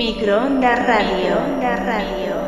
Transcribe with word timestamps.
Microondas 0.00 0.86
Radio. 0.86 1.36
Onda 1.36 1.76
Radio. 1.76 2.39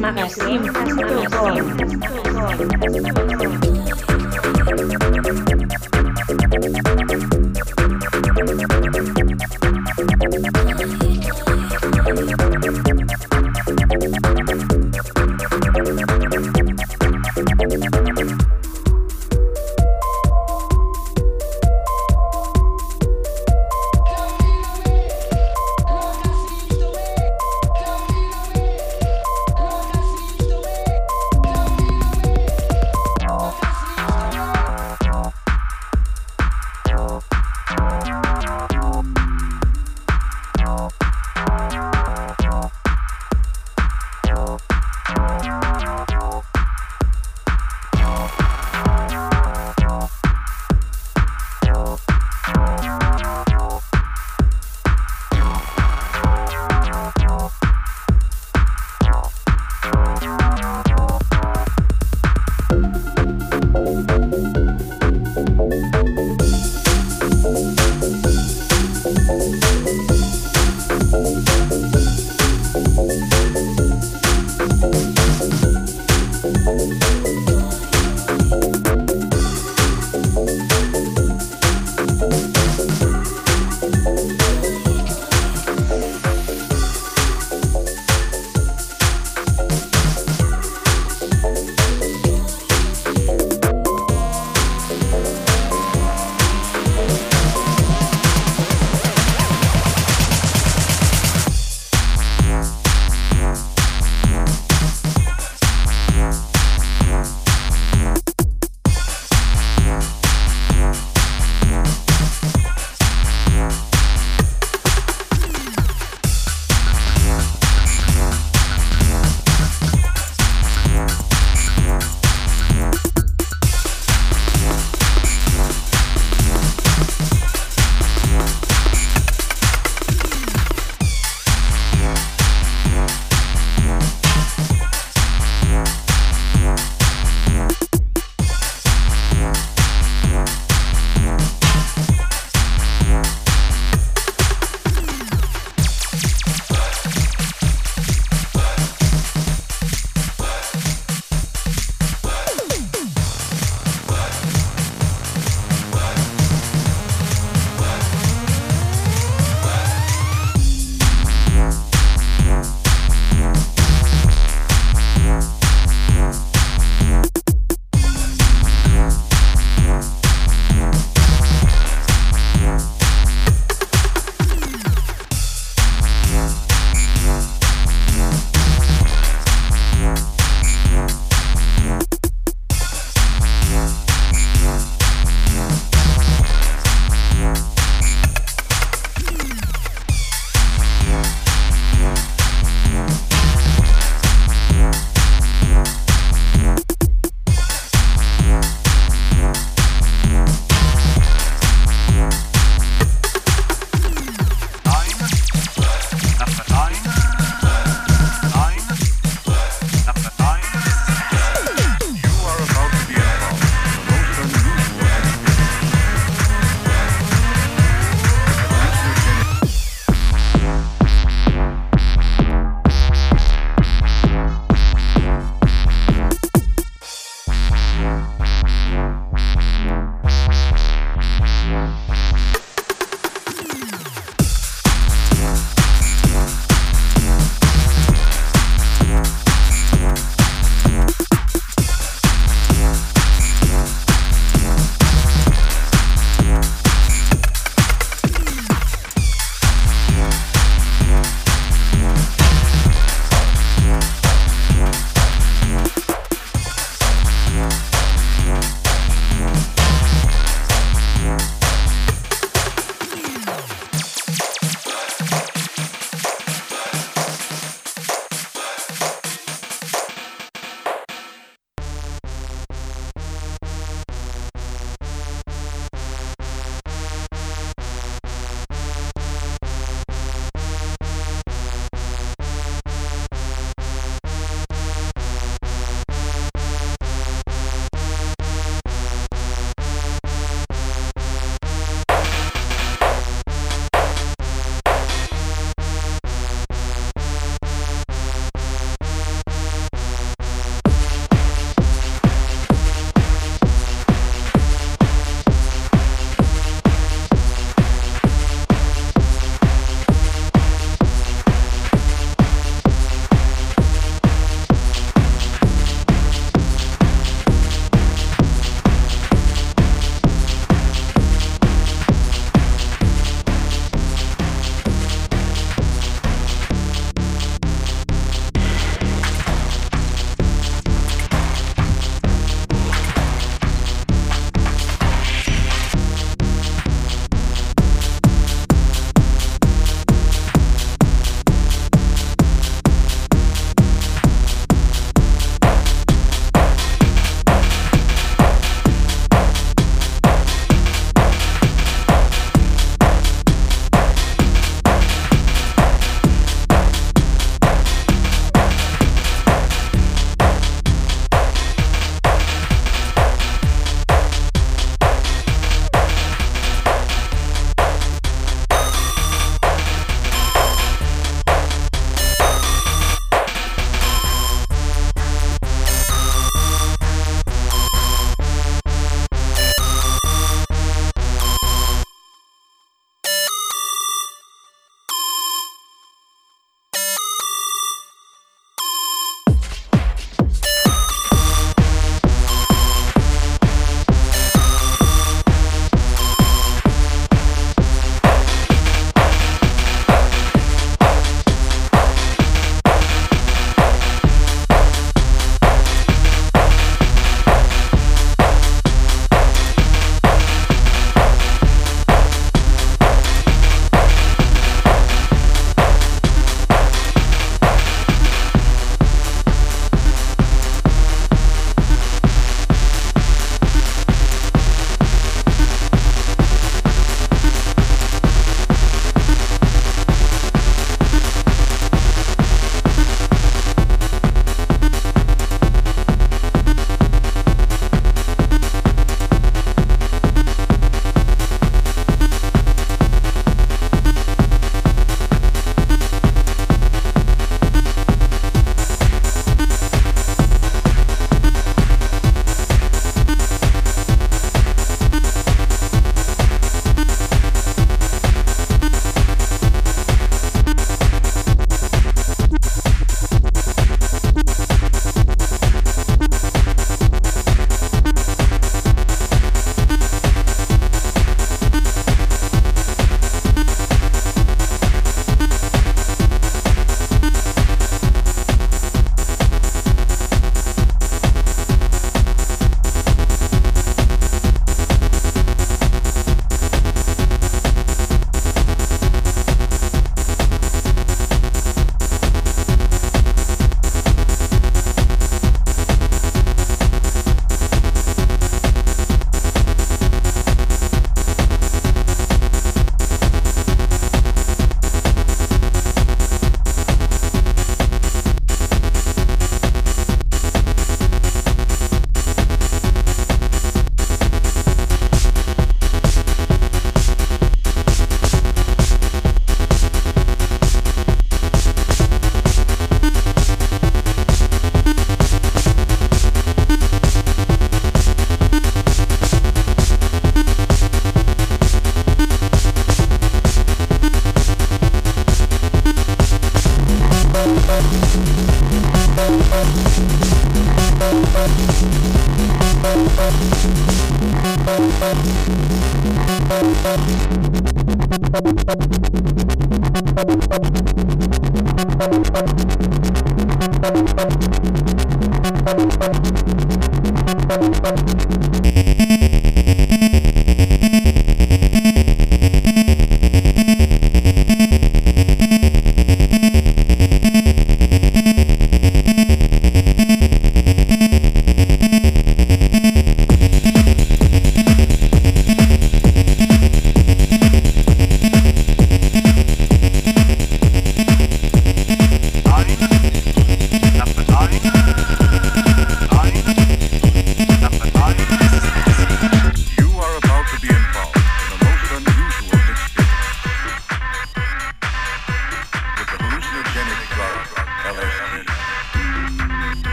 Magazine. 0.00 0.64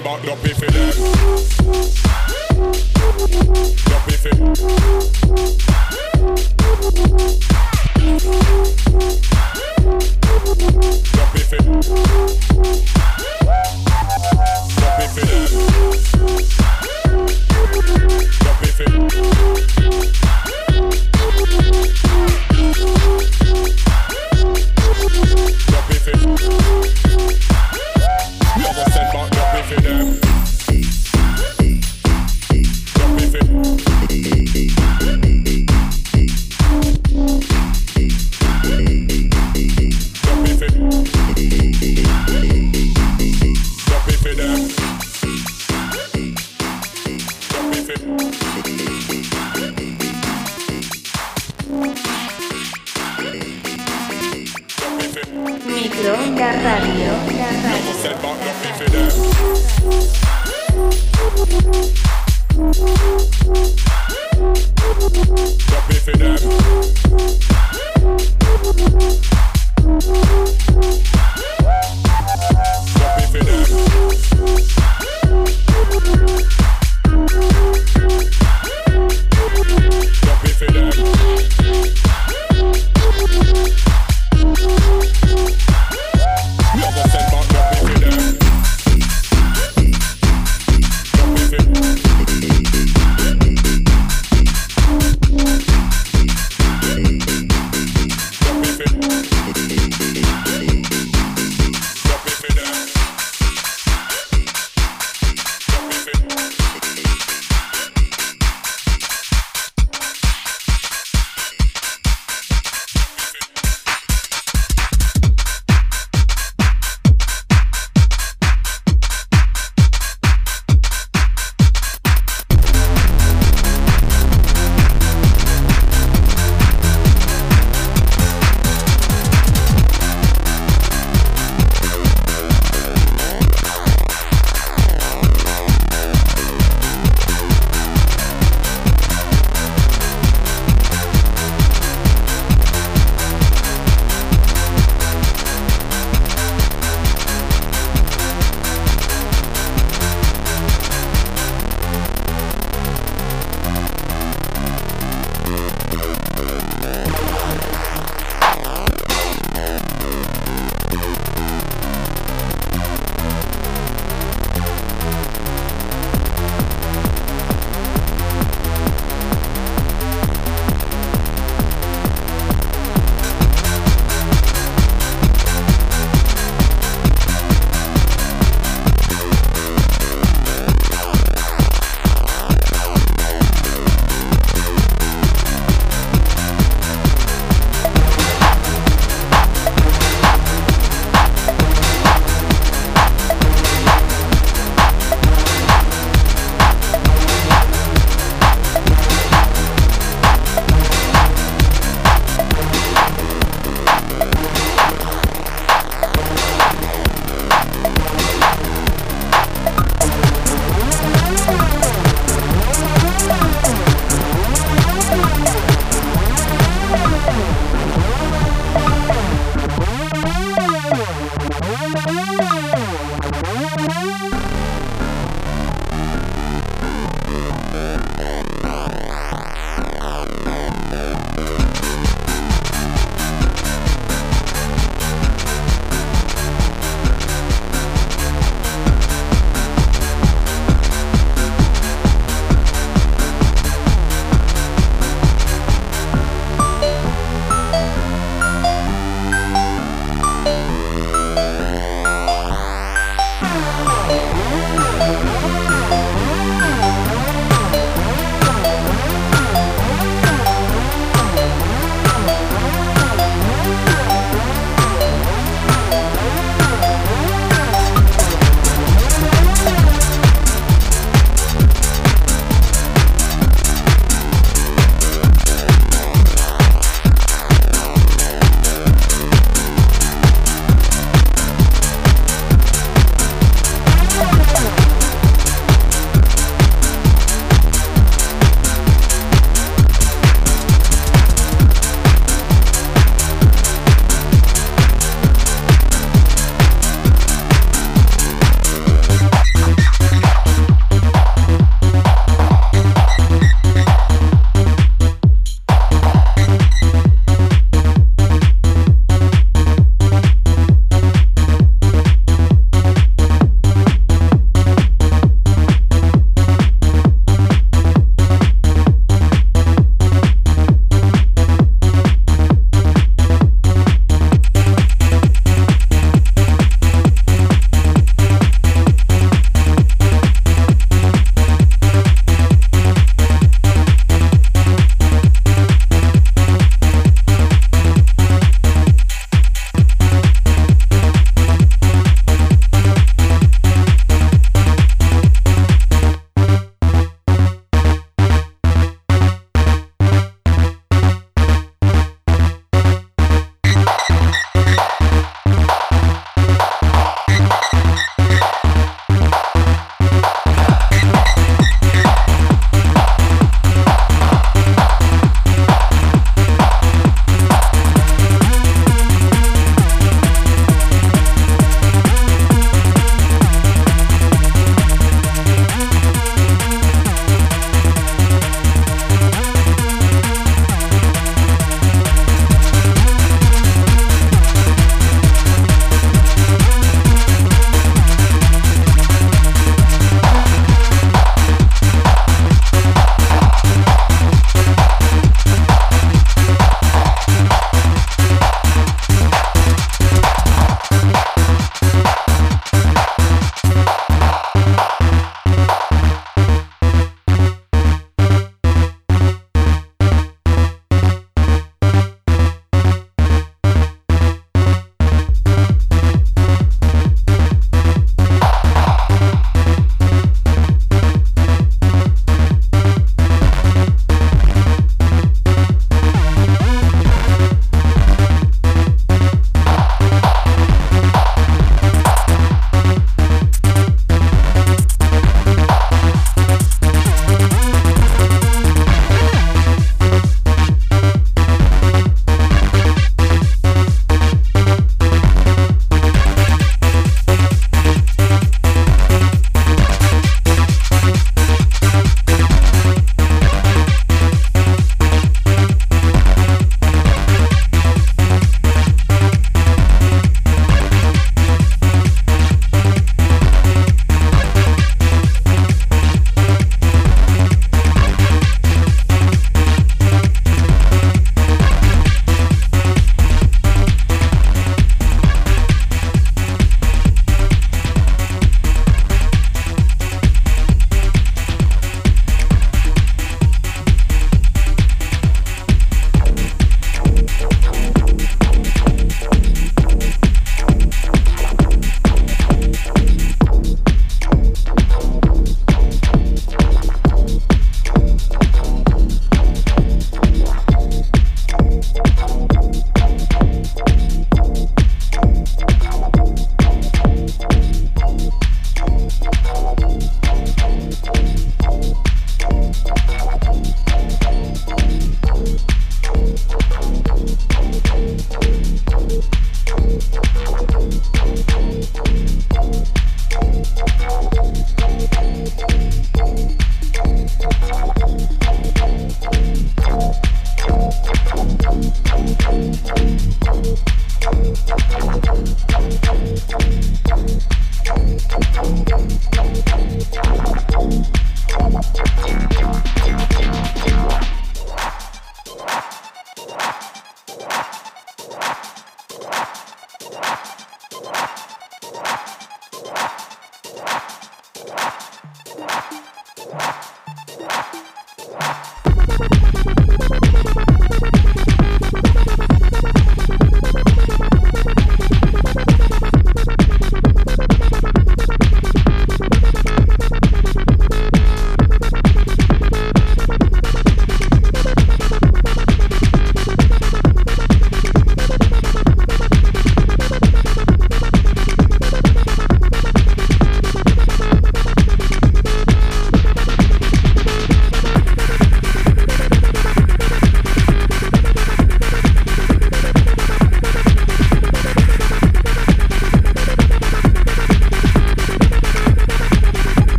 about 0.00 0.22
the 0.22 0.49